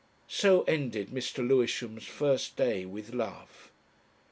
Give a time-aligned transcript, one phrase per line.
[0.27, 1.47] So ended Mr.
[1.47, 3.69] Lewisham's first day with Love.